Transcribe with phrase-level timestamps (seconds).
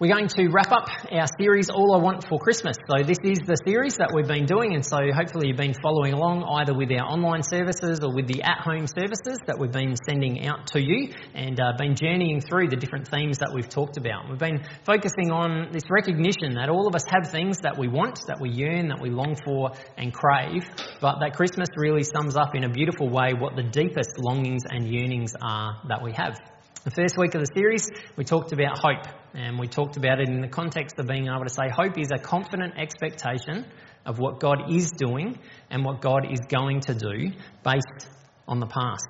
[0.00, 2.76] We're going to wrap up our series, All I Want for Christmas.
[2.90, 6.14] So, this is the series that we've been doing, and so hopefully you've been following
[6.14, 9.94] along either with our online services or with the at home services that we've been
[9.94, 13.96] sending out to you and uh, been journeying through the different themes that we've talked
[13.96, 14.28] about.
[14.28, 18.18] We've been focusing on this recognition that all of us have things that we want,
[18.26, 20.66] that we yearn, that we long for and crave,
[21.00, 24.90] but that Christmas really sums up in a beautiful way what the deepest longings and
[24.90, 26.34] yearnings are that we have.
[26.82, 30.28] The first week of the series, we talked about hope, and we talked about it
[30.28, 33.66] in the context of being able to say hope is a confident expectation
[34.06, 35.38] of what God is doing
[35.70, 37.32] and what God is going to do
[37.64, 38.08] based
[38.46, 39.08] on the past.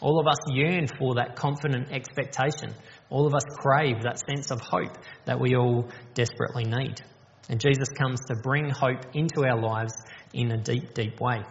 [0.00, 2.74] All of us yearn for that confident expectation.
[3.08, 7.00] All of us crave that sense of hope that we all desperately need.
[7.48, 9.94] And Jesus comes to bring hope into our lives
[10.32, 11.42] in a deep, deep way.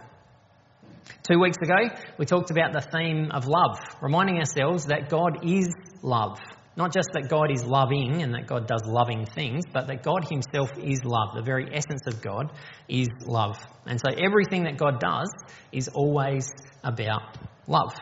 [1.22, 5.68] Two weeks ago, we talked about the theme of love, reminding ourselves that God is
[6.02, 6.38] love.
[6.74, 10.26] Not just that God is loving and that God does loving things, but that God
[10.28, 11.34] Himself is love.
[11.34, 12.50] The very essence of God
[12.88, 13.58] is love.
[13.84, 15.30] And so everything that God does
[15.70, 16.50] is always
[16.82, 17.94] about love.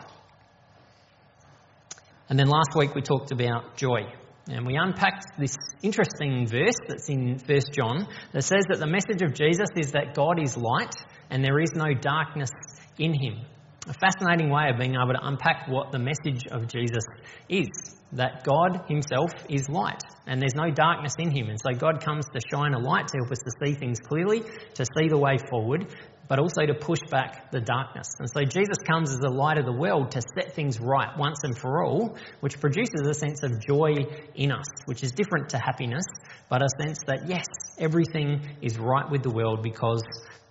[2.29, 4.03] And then last week we talked about joy.
[4.49, 9.21] And we unpacked this interesting verse that's in 1 John that says that the message
[9.21, 10.95] of Jesus is that God is light
[11.29, 12.49] and there is no darkness
[12.97, 13.45] in him.
[13.87, 17.03] A fascinating way of being able to unpack what the message of Jesus
[17.49, 17.67] is
[18.11, 21.49] that God Himself is light and there's no darkness in Him.
[21.49, 24.41] And so God comes to shine a light to help us to see things clearly,
[24.75, 25.87] to see the way forward,
[26.27, 28.07] but also to push back the darkness.
[28.19, 31.39] And so Jesus comes as the light of the world to set things right once
[31.43, 33.95] and for all, which produces a sense of joy
[34.35, 36.05] in us, which is different to happiness,
[36.49, 37.45] but a sense that yes,
[37.79, 40.03] everything is right with the world because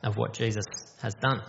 [0.02, 0.66] of what Jesus
[1.00, 1.40] has done.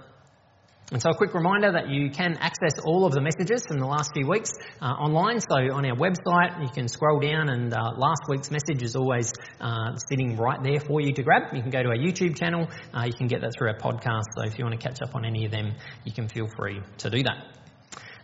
[0.92, 3.86] And so, a quick reminder that you can access all of the messages from the
[3.86, 5.40] last few weeks uh, online.
[5.40, 9.32] So, on our website, you can scroll down, and uh, last week's message is always
[9.62, 11.54] uh, sitting right there for you to grab.
[11.54, 14.36] You can go to our YouTube channel, uh, you can get that through our podcast.
[14.36, 15.72] So, if you want to catch up on any of them,
[16.04, 17.38] you can feel free to do that.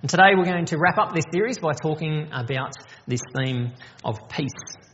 [0.02, 2.74] And today, we're going to wrap up this series by talking about
[3.08, 3.72] this theme
[4.04, 4.87] of peace.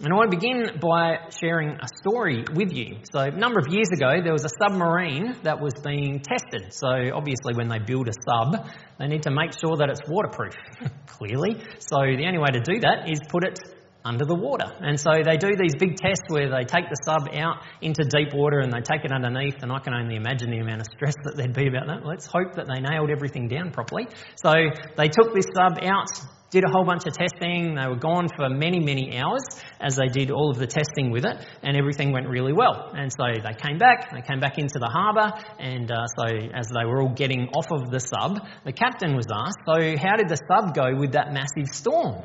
[0.00, 2.98] And I want to begin by sharing a story with you.
[3.10, 6.72] So, a number of years ago, there was a submarine that was being tested.
[6.72, 8.64] So, obviously, when they build a sub,
[9.00, 10.54] they need to make sure that it's waterproof,
[11.06, 11.58] clearly.
[11.80, 13.58] So, the only way to do that is put it
[14.04, 14.70] under the water.
[14.78, 18.32] And so, they do these big tests where they take the sub out into deep
[18.32, 19.58] water and they take it underneath.
[19.62, 22.06] And I can only imagine the amount of stress that there'd be about that.
[22.06, 24.06] Let's hope that they nailed everything down properly.
[24.36, 24.54] So,
[24.94, 26.06] they took this sub out
[26.50, 27.74] did a whole bunch of testing.
[27.74, 29.42] They were gone for many, many hours
[29.80, 32.90] as they did all of the testing with it, and everything went really well.
[32.94, 36.68] And so they came back, they came back into the harbour, and uh, so as
[36.68, 40.28] they were all getting off of the sub, the captain was asked, So, how did
[40.28, 42.22] the sub go with that massive storm?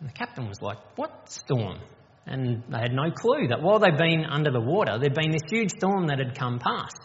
[0.00, 1.78] And the captain was like, What storm?
[2.26, 5.48] And they had no clue that while they'd been under the water, there'd been this
[5.50, 7.00] huge storm that had come past,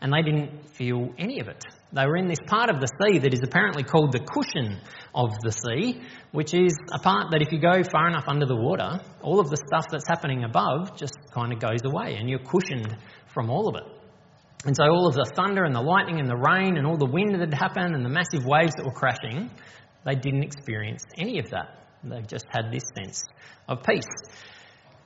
[0.00, 1.62] and they didn't feel any of it.
[1.96, 4.78] They were in this part of the sea that is apparently called the cushion
[5.14, 8.54] of the sea, which is a part that if you go far enough under the
[8.54, 12.44] water, all of the stuff that's happening above just kind of goes away and you're
[12.44, 12.94] cushioned
[13.32, 13.84] from all of it.
[14.66, 17.10] And so all of the thunder and the lightning and the rain and all the
[17.10, 19.50] wind that had happened and the massive waves that were crashing,
[20.04, 21.80] they didn't experience any of that.
[22.04, 23.24] They just had this sense
[23.68, 24.04] of peace.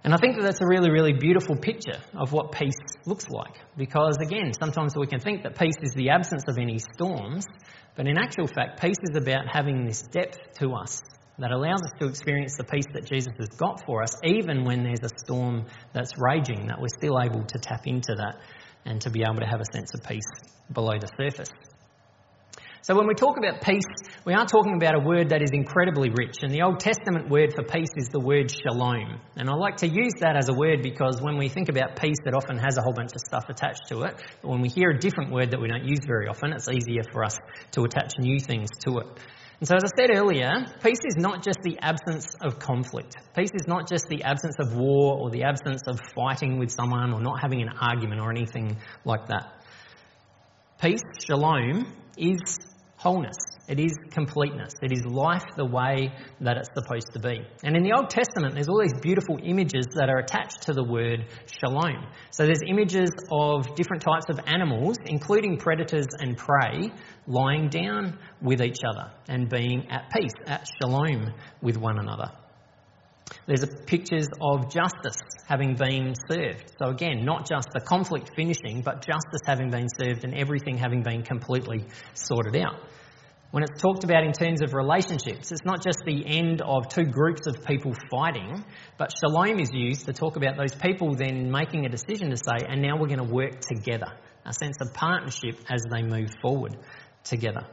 [0.02, 3.54] And I think that that's a really, really beautiful picture of what peace looks like.
[3.76, 7.44] Because again, sometimes we can think that peace is the absence of any storms,
[7.96, 11.02] but in actual fact, peace is about having this depth to us
[11.38, 14.82] that allows us to experience the peace that Jesus has got for us, even when
[14.84, 18.40] there's a storm that's raging, that we're still able to tap into that
[18.84, 20.28] and to be able to have a sense of peace
[20.72, 21.50] below the surface.
[22.82, 23.84] So when we talk about peace,
[24.24, 26.36] we are talking about a word that is incredibly rich.
[26.40, 29.20] And the Old Testament word for peace is the word shalom.
[29.36, 32.16] And I like to use that as a word because when we think about peace,
[32.24, 34.14] it often has a whole bunch of stuff attached to it.
[34.40, 37.02] But when we hear a different word that we don't use very often, it's easier
[37.12, 37.38] for us
[37.72, 39.06] to attach new things to it.
[39.60, 43.14] And so, as I said earlier, peace is not just the absence of conflict.
[43.36, 47.12] Peace is not just the absence of war or the absence of fighting with someone
[47.12, 49.52] or not having an argument or anything like that.
[50.80, 52.40] Peace, shalom, is
[53.00, 53.36] wholeness.
[53.66, 54.74] It is completeness.
[54.82, 57.40] It is life the way that it's supposed to be.
[57.64, 60.84] And in the Old Testament, there's all these beautiful images that are attached to the
[60.84, 62.06] word shalom.
[62.30, 66.92] So there's images of different types of animals, including predators and prey,
[67.26, 71.32] lying down with each other and being at peace, at shalom
[71.62, 72.30] with one another.
[73.46, 76.72] There's pictures of justice having been served.
[76.78, 81.02] So, again, not just the conflict finishing, but justice having been served and everything having
[81.02, 82.76] been completely sorted out.
[83.50, 87.04] When it's talked about in terms of relationships, it's not just the end of two
[87.04, 88.64] groups of people fighting,
[88.96, 92.64] but shalom is used to talk about those people then making a decision to say,
[92.68, 94.12] and now we're going to work together.
[94.46, 96.76] A sense of partnership as they move forward
[97.24, 97.66] together.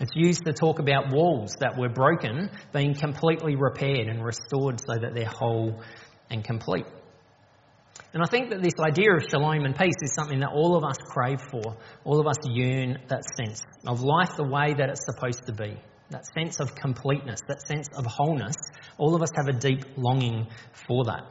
[0.00, 4.94] It's used to talk about walls that were broken being completely repaired and restored so
[5.00, 5.82] that they're whole
[6.30, 6.86] and complete.
[8.12, 10.84] And I think that this idea of shalom and peace is something that all of
[10.84, 11.76] us crave for.
[12.04, 15.76] All of us yearn that sense of life the way that it's supposed to be.
[16.10, 18.56] That sense of completeness, that sense of wholeness.
[18.96, 21.24] All of us have a deep longing for that.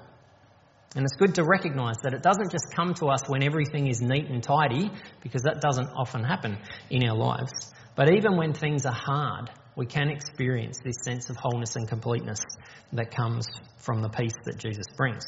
[0.95, 4.01] And it's good to recognise that it doesn't just come to us when everything is
[4.01, 4.91] neat and tidy,
[5.21, 6.57] because that doesn't often happen
[6.89, 7.73] in our lives.
[7.97, 12.39] But even when things are hard, we can experience this sense of wholeness and completeness
[12.93, 13.47] that comes
[13.77, 15.25] from the peace that Jesus brings.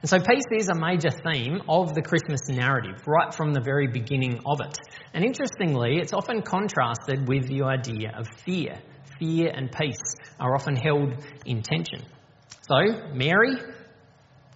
[0.00, 3.88] And so peace is a major theme of the Christmas narrative, right from the very
[3.88, 4.78] beginning of it.
[5.12, 8.78] And interestingly, it's often contrasted with the idea of fear.
[9.18, 12.04] Fear and peace are often held in tension.
[12.62, 13.56] So, Mary,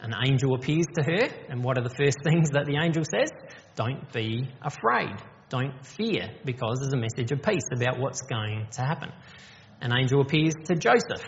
[0.00, 3.30] an angel appears to her, and what are the first things that the angel says?
[3.74, 5.16] Don't be afraid.
[5.52, 9.12] Don't fear, because there's a message of peace about what's going to happen.
[9.82, 11.22] An angel appears to Joseph.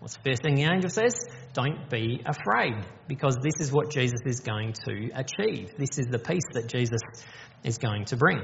[0.00, 1.14] What's the first thing the angel says?
[1.54, 2.74] Don't be afraid,
[3.08, 5.70] because this is what Jesus is going to achieve.
[5.78, 7.00] This is the peace that Jesus
[7.64, 8.42] is going to bring.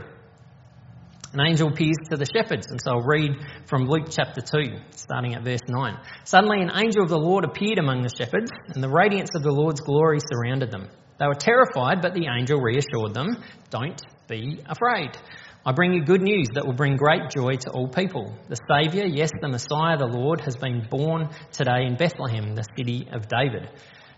[1.34, 3.32] An angel appears to the shepherds, and so I'll read
[3.66, 5.98] from Luke chapter 2, starting at verse 9.
[6.24, 9.52] Suddenly, an angel of the Lord appeared among the shepherds, and the radiance of the
[9.52, 10.88] Lord's glory surrounded them.
[11.18, 15.16] They were terrified, but the angel reassured them Don't be afraid.
[15.64, 18.32] I bring you good news that will bring great joy to all people.
[18.48, 23.08] The Saviour, yes, the Messiah, the Lord, has been born today in Bethlehem, the city
[23.12, 23.68] of David.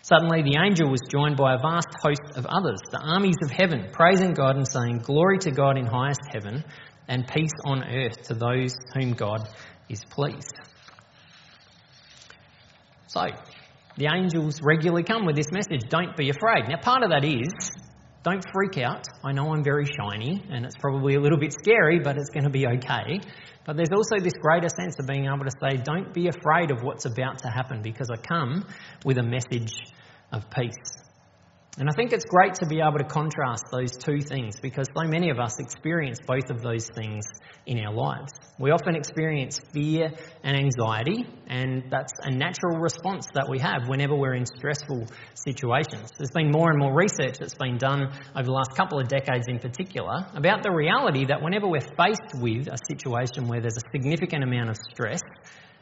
[0.02, 3.88] Suddenly the angel was joined by a vast host of others, the armies of heaven,
[3.93, 6.64] praising God and saying, Glory to God in highest heaven,
[7.08, 9.49] and peace on earth to those whom God
[9.88, 10.54] is pleased.
[13.06, 13.25] So,
[13.96, 16.69] the angels regularly come with this message don't be afraid.
[16.69, 17.72] Now, part of that is
[18.30, 19.06] don't freak out.
[19.25, 22.44] I know I'm very shiny and it's probably a little bit scary, but it's going
[22.44, 23.20] to be okay.
[23.64, 26.82] But there's also this greater sense of being able to say, don't be afraid of
[26.82, 28.64] what's about to happen because I come
[29.04, 29.72] with a message
[30.32, 31.07] of peace.
[31.78, 35.04] And I think it's great to be able to contrast those two things because so
[35.04, 37.25] many of us experience both of those things
[37.66, 38.32] in our lives.
[38.58, 40.10] We often experience fear
[40.42, 46.10] and anxiety, and that's a natural response that we have whenever we're in stressful situations.
[46.19, 49.46] There's been more and more research that's been done over the last couple of decades
[49.46, 53.90] in particular about the reality that whenever we're faced with a situation where there's a
[53.92, 55.20] significant amount of stress,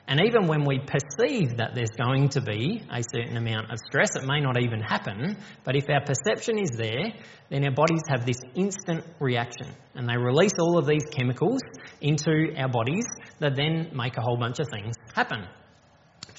[0.09, 4.15] and even when we perceive that there's going to be a certain amount of stress,
[4.15, 7.13] it may not even happen, but if our perception is there,
[7.51, 11.61] then our bodies have this instant reaction and they release all of these chemicals
[12.01, 13.05] into our bodies
[13.41, 15.45] that then make a whole bunch of things happen.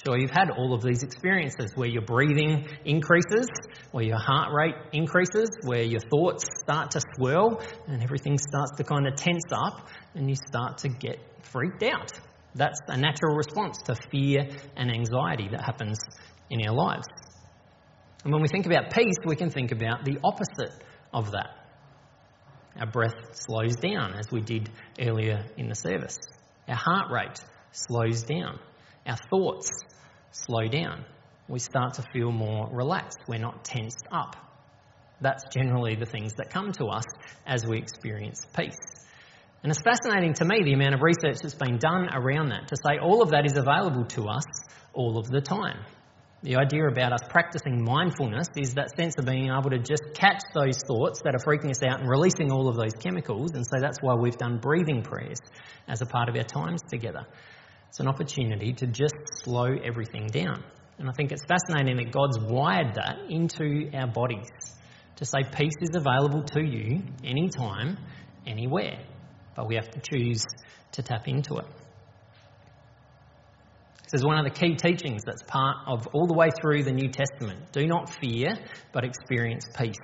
[0.02, 3.48] Sure, you've had all of these experiences where your breathing increases,
[3.90, 8.84] where your heart rate increases, where your thoughts start to swirl and everything starts to
[8.84, 12.12] kind of tense up and you start to get freaked out.
[12.54, 15.98] That's a natural response to fear and anxiety that happens
[16.50, 17.06] in our lives.
[18.24, 21.50] And when we think about peace, we can think about the opposite of that.
[22.78, 26.18] Our breath slows down, as we did earlier in the service.
[26.68, 27.40] Our heart rate
[27.72, 28.58] slows down.
[29.06, 29.70] Our thoughts
[30.30, 31.04] slow down.
[31.48, 33.18] We start to feel more relaxed.
[33.26, 34.36] We're not tensed up.
[35.20, 37.04] That's generally the things that come to us
[37.46, 38.78] as we experience peace.
[39.68, 42.76] And it's fascinating to me the amount of research that's been done around that to
[42.76, 44.44] say all of that is available to us
[44.94, 45.84] all of the time.
[46.42, 50.40] The idea about us practicing mindfulness is that sense of being able to just catch
[50.54, 53.50] those thoughts that are freaking us out and releasing all of those chemicals.
[53.52, 55.36] And so that's why we've done breathing prayers
[55.86, 57.26] as a part of our times together.
[57.90, 60.64] It's an opportunity to just slow everything down.
[60.96, 64.48] And I think it's fascinating that God's wired that into our bodies
[65.16, 67.98] to say peace is available to you anytime,
[68.46, 69.04] anywhere
[69.58, 70.44] but we have to choose
[70.92, 71.64] to tap into it.
[74.04, 76.92] This is one of the key teachings that's part of all the way through the
[76.92, 77.72] New Testament.
[77.72, 78.56] Do not fear,
[78.92, 79.96] but experience peace.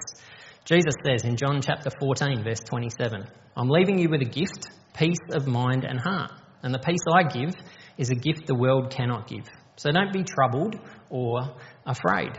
[0.65, 5.23] Jesus says in John chapter 14, verse 27, I'm leaving you with a gift, peace
[5.31, 6.33] of mind and heart.
[6.65, 7.55] And the peace I give
[7.97, 9.47] is a gift the world cannot give.
[9.77, 10.75] So don't be troubled
[11.11, 11.55] or
[11.87, 12.33] afraid.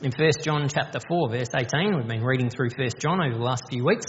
[0.00, 3.44] In 1 John chapter 4, verse 18, we've been reading through 1 John over the
[3.44, 4.06] last few weeks.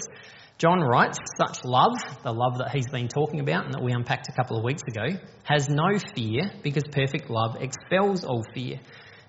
[0.58, 4.28] John writes, such love, the love that he's been talking about and that we unpacked
[4.28, 5.06] a couple of weeks ago,
[5.44, 8.80] has no fear because perfect love expels all fear.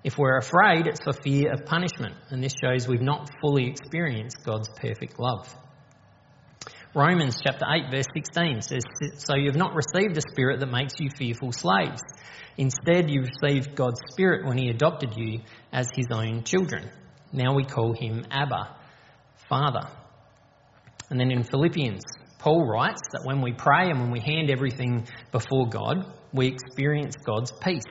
[0.02, 4.38] If we're afraid, it's for fear of punishment, and this shows we've not fully experienced
[4.42, 5.54] God's perfect love.
[6.94, 8.82] Romans chapter 8 verse 16 says,
[9.18, 12.00] So you've not received a spirit that makes you fearful slaves.
[12.56, 15.40] Instead, you received God's spirit when he adopted you
[15.72, 16.88] as his own children.
[17.32, 18.74] Now we call him Abba,
[19.48, 19.90] Father.
[21.10, 22.02] And then in Philippians,
[22.38, 27.16] Paul writes that when we pray and when we hand everything before God, we experience
[27.24, 27.82] God's peace,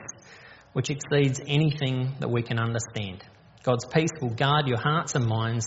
[0.72, 3.24] which exceeds anything that we can understand.
[3.62, 5.66] God's peace will guard your hearts and minds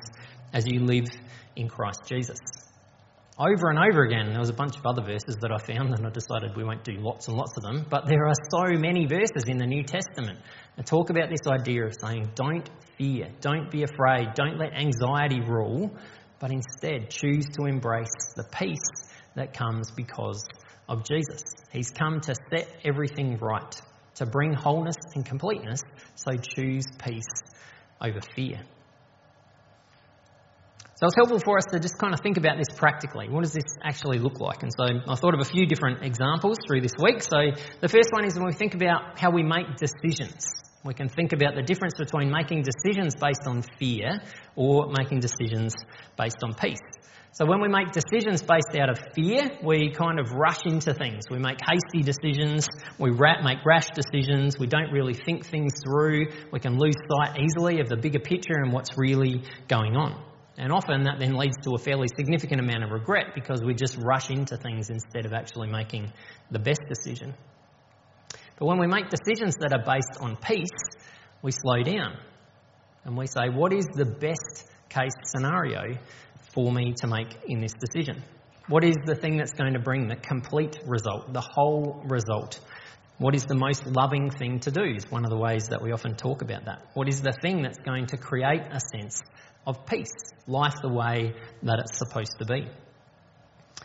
[0.54, 1.08] as you live
[1.56, 2.40] in Christ Jesus.
[3.38, 6.06] Over and over again, there was a bunch of other verses that I found, and
[6.06, 9.08] I decided we won't do lots and lots of them, but there are so many
[9.08, 10.40] verses in the New Testament
[10.76, 15.42] that talk about this idea of saying, don't fear, don't be afraid, don't let anxiety
[15.42, 15.92] rule,
[16.42, 20.44] but instead choose to embrace the peace that comes because
[20.90, 21.44] of Jesus.
[21.72, 23.82] He's come to set everything right,
[24.16, 25.82] to bring wholeness and completeness,
[26.16, 27.30] so choose peace
[28.02, 28.60] over fear.
[30.96, 33.30] So it's helpful for us to just kind of think about this practically.
[33.30, 34.62] What does this actually look like?
[34.62, 37.24] And so I thought of a few different examples through this week.
[37.24, 37.38] So
[37.80, 40.46] the first one is when we think about how we make decisions.
[40.84, 44.20] We can think about the difference between making decisions based on fear
[44.56, 45.76] or making decisions
[46.18, 46.80] based on peace.
[47.34, 51.26] So when we make decisions based out of fear, we kind of rush into things.
[51.30, 52.68] We make hasty decisions,
[53.00, 57.80] we make rash decisions, we don't really think things through, we can lose sight easily
[57.80, 60.22] of the bigger picture and what's really going on.
[60.58, 63.98] And often that then leads to a fairly significant amount of regret because we just
[63.98, 66.12] rush into things instead of actually making
[66.50, 67.34] the best decision.
[68.62, 70.70] But when we make decisions that are based on peace,
[71.42, 72.16] we slow down
[73.04, 75.98] and we say, what is the best case scenario
[76.54, 78.22] for me to make in this decision?
[78.68, 82.60] What is the thing that's going to bring the complete result, the whole result?
[83.18, 85.92] What is the most loving thing to do is one of the ways that we
[85.92, 86.84] often talk about that.
[86.94, 89.24] What is the thing that's going to create a sense
[89.66, 90.14] of peace,
[90.46, 92.68] life the way that it's supposed to be.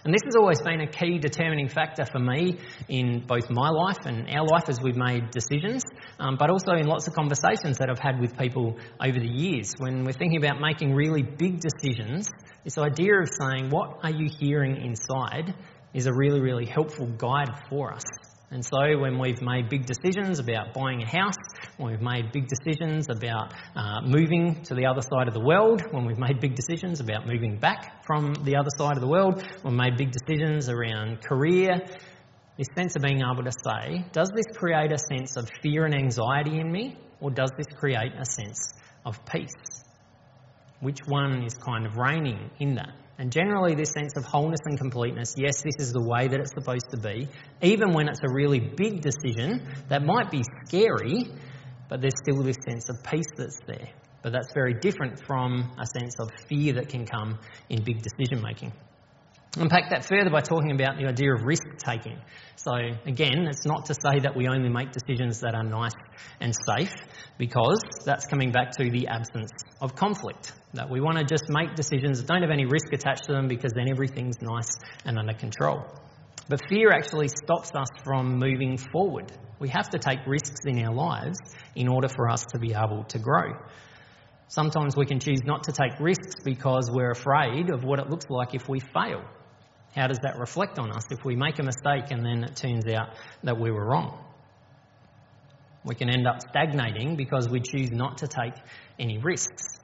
[0.06, 4.06] And this has always been a key determining factor for me in both my life
[4.06, 5.82] and our life as we've made decisions,
[6.20, 9.72] um, but also in lots of conversations that I've had with people over the years.
[9.78, 12.28] When we're thinking about making really big decisions,
[12.62, 15.56] this idea of saying, What are you hearing inside?
[15.92, 18.04] is a really, really helpful guide for us.
[18.48, 21.34] And so, when we've made big decisions about buying a house,
[21.78, 25.82] when we've made big decisions about uh, moving to the other side of the world,
[25.90, 29.42] when we've made big decisions about moving back from the other side of the world,
[29.62, 31.80] when we've made big decisions around career,
[32.56, 35.94] this sense of being able to say, does this create a sense of fear and
[35.94, 38.74] anxiety in me, or does this create a sense
[39.04, 39.50] of peace?
[40.78, 42.94] Which one is kind of reigning in that?
[43.18, 46.52] And generally, this sense of wholeness and completeness yes, this is the way that it's
[46.52, 47.28] supposed to be,
[47.62, 51.24] even when it's a really big decision that might be scary,
[51.88, 53.88] but there's still this sense of peace that's there.
[54.22, 58.42] But that's very different from a sense of fear that can come in big decision
[58.42, 58.72] making
[59.56, 62.18] unpack that further by talking about the idea of risk taking.
[62.56, 62.72] So,
[63.06, 65.92] again, it's not to say that we only make decisions that are nice
[66.40, 66.94] and safe,
[67.38, 70.52] because that's coming back to the absence of conflict.
[70.74, 73.48] That we want to just make decisions that don't have any risk attached to them
[73.48, 74.70] because then everything's nice
[75.04, 75.84] and under control.
[76.48, 79.32] But fear actually stops us from moving forward.
[79.58, 81.38] We have to take risks in our lives
[81.74, 83.52] in order for us to be able to grow.
[84.48, 88.26] Sometimes we can choose not to take risks because we're afraid of what it looks
[88.30, 89.24] like if we fail.
[89.96, 92.86] How does that reflect on us if we make a mistake and then it turns
[92.86, 93.08] out
[93.42, 94.22] that we were wrong?
[95.84, 98.52] We can end up stagnating because we choose not to take
[98.98, 99.78] any risks.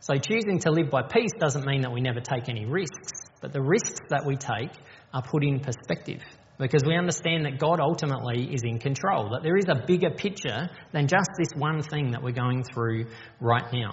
[0.00, 3.52] So, choosing to live by peace doesn't mean that we never take any risks, but
[3.52, 4.72] the risks that we take
[5.14, 6.22] are put in perspective
[6.58, 10.68] because we understand that God ultimately is in control, that there is a bigger picture
[10.92, 13.06] than just this one thing that we're going through
[13.40, 13.92] right now.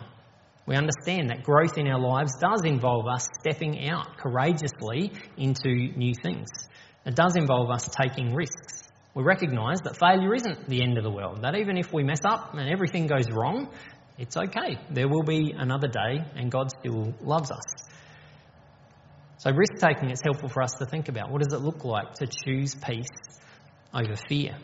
[0.70, 6.14] We understand that growth in our lives does involve us stepping out courageously into new
[6.14, 6.48] things.
[7.08, 8.84] It does involve us taking risks.
[9.16, 12.20] We recognise that failure isn't the end of the world, that even if we mess
[12.24, 13.68] up and everything goes wrong,
[14.20, 14.78] it's okay.
[14.92, 17.66] There will be another day and God still loves us.
[19.40, 21.32] So, risk taking is helpful for us to think about.
[21.32, 23.08] What does it look like to choose peace
[23.92, 24.56] over fear?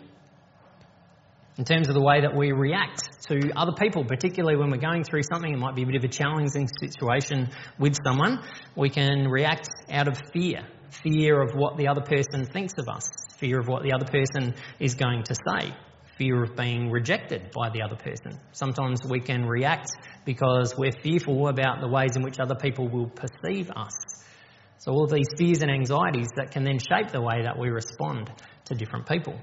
[1.58, 5.04] in terms of the way that we react to other people, particularly when we're going
[5.04, 8.44] through something, it might be a bit of a challenging situation with someone.
[8.76, 10.62] We can react out of fear
[11.04, 14.54] fear of what the other person thinks of us, fear of what the other person
[14.80, 15.74] is going to say,
[16.18, 18.40] fear of being rejected by the other person.
[18.52, 19.90] Sometimes we can react
[20.26, 23.94] because we're fearful about the ways in which other people will perceive us.
[24.78, 28.30] So, all these fears and anxieties that can then shape the way that we respond
[28.66, 29.40] to different people.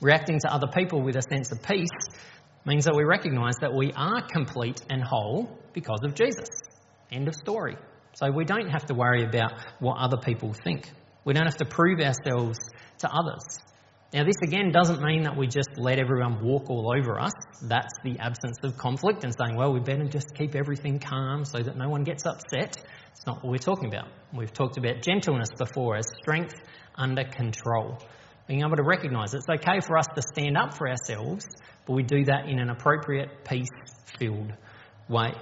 [0.00, 1.88] Reacting to other people with a sense of peace
[2.68, 6.48] means that we recognise that we are complete and whole because of Jesus.
[7.10, 7.76] End of story.
[8.14, 10.90] So we don't have to worry about what other people think.
[11.24, 12.58] We don't have to prove ourselves
[12.98, 13.58] to others.
[14.12, 17.32] Now, this again doesn't mean that we just let everyone walk all over us.
[17.62, 21.58] That's the absence of conflict and saying, well, we better just keep everything calm so
[21.58, 22.78] that no one gets upset.
[23.12, 24.08] It's not what we're talking about.
[24.32, 26.54] We've talked about gentleness before as strength
[26.94, 27.98] under control.
[28.46, 31.44] Being able to recognise it's okay for us to stand up for ourselves,
[31.88, 33.66] but we do that in an appropriate, peace
[34.18, 34.52] filled
[35.08, 35.32] way.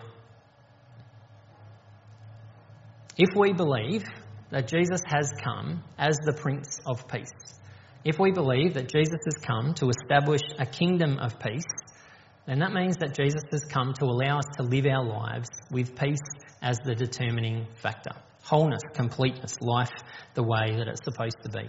[3.18, 4.04] If we believe
[4.50, 7.26] that Jesus has come as the Prince of Peace,
[8.04, 11.66] if we believe that Jesus has come to establish a kingdom of peace,
[12.46, 15.96] then that means that Jesus has come to allow us to live our lives with
[15.96, 16.22] peace
[16.62, 18.12] as the determining factor.
[18.44, 19.90] Wholeness, completeness, life
[20.34, 21.68] the way that it's supposed to be.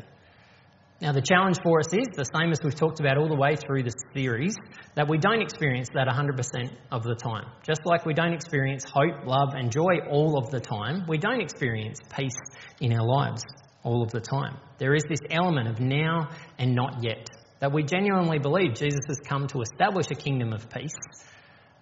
[0.99, 3.55] Now, the challenge for us is the same as we've talked about all the way
[3.55, 4.55] through this series
[4.95, 7.45] that we don't experience that 100% of the time.
[7.61, 11.39] Just like we don't experience hope, love, and joy all of the time, we don't
[11.39, 12.39] experience peace
[12.81, 13.43] in our lives
[13.83, 14.57] all of the time.
[14.79, 17.29] There is this element of now and not yet.
[17.59, 20.97] That we genuinely believe Jesus has come to establish a kingdom of peace,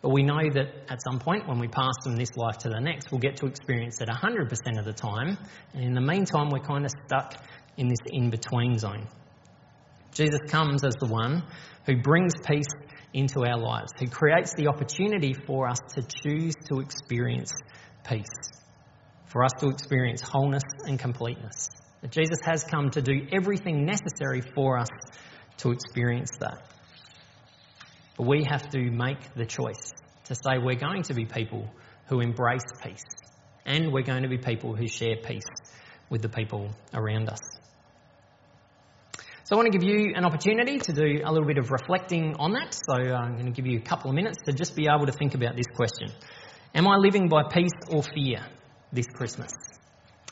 [0.01, 2.79] but we know that at some point when we pass from this life to the
[2.79, 5.37] next, we'll get to experience it 100% of the time,
[5.73, 7.33] and in the meantime, we're kind of stuck
[7.77, 9.07] in this in between zone.
[10.13, 11.43] Jesus comes as the one
[11.85, 12.67] who brings peace
[13.13, 17.51] into our lives, who creates the opportunity for us to choose to experience
[18.07, 18.25] peace,
[19.25, 21.69] for us to experience wholeness and completeness.
[22.09, 24.89] Jesus has come to do everything necessary for us
[25.57, 26.61] to experience that.
[28.17, 29.91] But we have to make the choice
[30.25, 31.69] to say we're going to be people
[32.07, 33.03] who embrace peace
[33.65, 35.43] and we're going to be people who share peace
[36.09, 37.54] with the people around us.
[39.45, 42.35] So I want to give you an opportunity to do a little bit of reflecting
[42.39, 42.73] on that.
[42.73, 45.05] So uh, I'm going to give you a couple of minutes to just be able
[45.05, 46.09] to think about this question.
[46.73, 48.43] Am I living by peace or fear
[48.91, 49.51] this Christmas?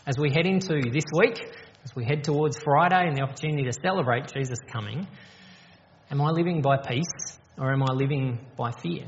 [0.07, 1.47] As we head into this week,
[1.83, 5.07] as we head towards Friday and the opportunity to celebrate Jesus coming,
[6.09, 9.05] am I living by peace or am I living by fear?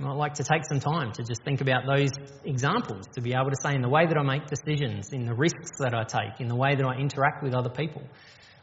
[0.00, 2.10] I'd like to take some time to just think about those
[2.44, 5.34] examples, to be able to say in the way that I make decisions, in the
[5.34, 8.02] risks that I take, in the way that I interact with other people,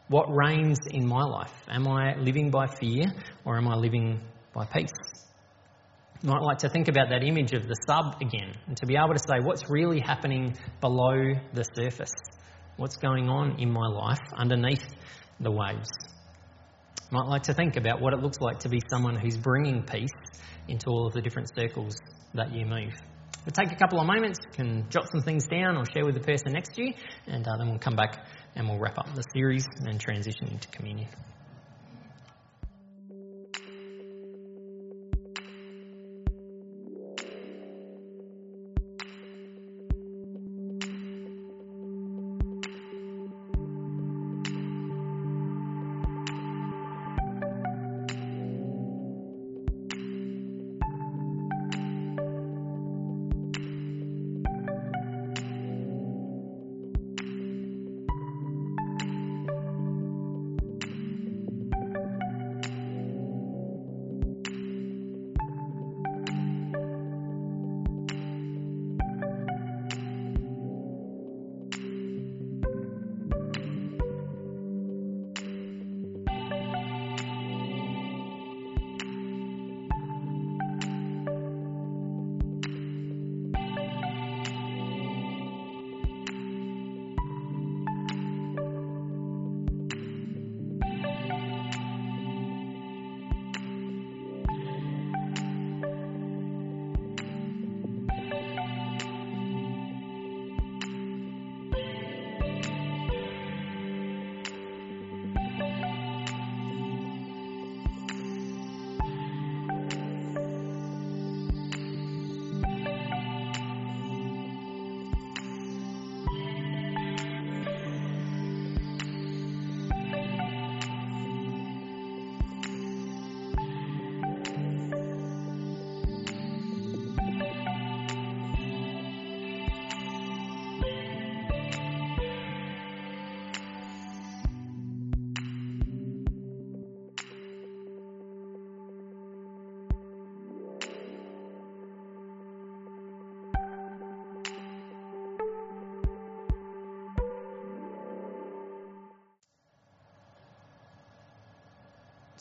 [0.08, 1.52] what reigns in my life?
[1.68, 3.06] Am I living by fear
[3.44, 4.20] or am I living
[4.52, 4.92] by peace?
[6.22, 8.96] I might like to think about that image of the sub again and to be
[8.96, 12.12] able to say what's really happening below the surface.
[12.76, 14.84] What's going on in my life underneath
[15.40, 15.90] the waves?
[17.10, 19.82] I might like to think about what it looks like to be someone who's bringing
[19.82, 20.10] peace
[20.68, 21.96] into all of the different circles
[22.34, 22.94] that you move.
[23.44, 26.14] We'll take a couple of moments, you can jot some things down or share with
[26.14, 26.94] the person next to you,
[27.28, 30.48] and uh, then we'll come back and we'll wrap up the series and then transition
[30.48, 31.08] into communion.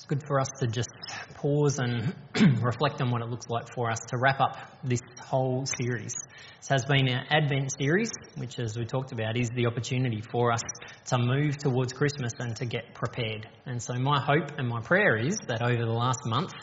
[0.06, 0.89] It's good for us to just
[1.34, 2.13] pause and
[2.62, 6.13] reflect on what it looks like for us to wrap up this whole series.
[6.60, 10.52] This has been our Advent series, which, as we talked about, is the opportunity for
[10.52, 10.62] us
[11.08, 13.48] to move towards Christmas and to get prepared.
[13.65, 16.54] And so, my hope and my prayer is that over the last month,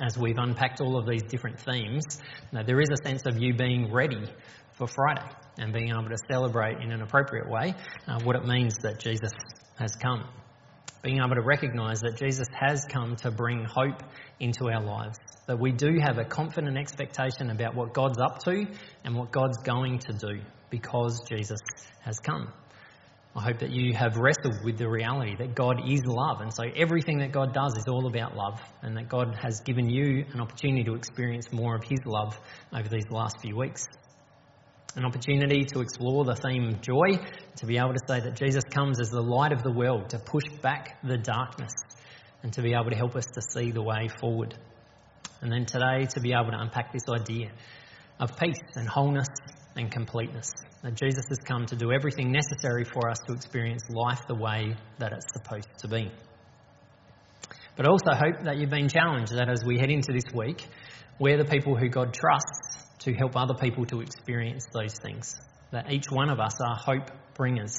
[0.00, 2.04] as we've unpacked all of these different themes,
[2.52, 4.30] that there is a sense of you being ready
[4.74, 7.74] for Friday and being able to celebrate in an appropriate way
[8.06, 9.32] uh, what it means that Jesus
[9.76, 10.24] has come
[11.02, 14.02] being able to recognize that Jesus has come to bring hope
[14.40, 15.18] into our lives.
[15.46, 18.66] That we do have a confident expectation about what God's up to
[19.04, 21.60] and what God's going to do because Jesus
[22.00, 22.52] has come.
[23.36, 26.64] I hope that you have wrestled with the reality that God is love, and so
[26.74, 30.40] everything that God does is all about love, and that God has given you an
[30.40, 32.36] opportunity to experience more of His love
[32.72, 33.86] over these last few weeks
[34.96, 37.18] an opportunity to explore the theme joy,
[37.56, 40.18] to be able to say that Jesus comes as the light of the world, to
[40.18, 41.72] push back the darkness,
[42.42, 44.54] and to be able to help us to see the way forward.
[45.40, 47.50] And then today, to be able to unpack this idea
[48.18, 49.28] of peace and wholeness
[49.76, 50.50] and completeness.
[50.82, 54.74] That Jesus has come to do everything necessary for us to experience life the way
[54.98, 56.10] that it's supposed to be.
[57.76, 60.66] But I also hope that you've been challenged that as we head into this week,
[61.20, 62.67] we're the people who God trusts
[63.00, 65.34] to help other people to experience those things.
[65.70, 67.78] That each one of us are hope bringers.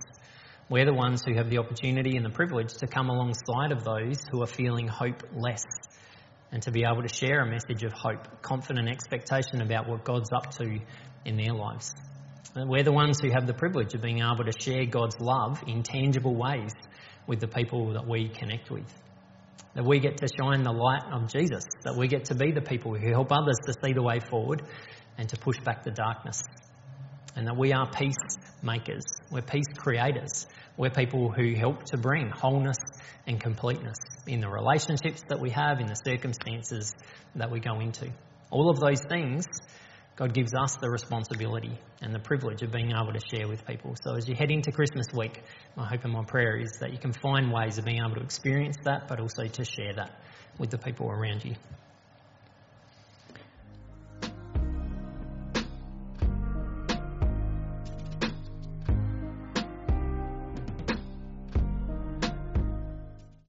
[0.70, 4.24] We're the ones who have the opportunity and the privilege to come alongside of those
[4.32, 5.64] who are feeling hopeless
[6.52, 10.30] and to be able to share a message of hope, confident expectation about what God's
[10.32, 10.80] up to
[11.26, 11.94] in their lives.
[12.56, 15.84] We're the ones who have the privilege of being able to share God's love in
[15.84, 16.72] tangible ways
[17.28, 18.92] with the people that we connect with.
[19.76, 22.62] That we get to shine the light of Jesus, that we get to be the
[22.62, 24.64] people who help others to see the way forward
[25.20, 26.42] and to push back the darkness.
[27.36, 32.78] And that we are peacemakers, we're peace creators, we're people who help to bring wholeness
[33.28, 36.96] and completeness in the relationships that we have, in the circumstances
[37.36, 38.10] that we go into.
[38.50, 39.46] All of those things,
[40.16, 43.96] God gives us the responsibility and the privilege of being able to share with people.
[44.04, 45.42] So as you head into Christmas week,
[45.76, 48.24] my hope and my prayer is that you can find ways of being able to
[48.24, 50.12] experience that, but also to share that
[50.58, 51.56] with the people around you.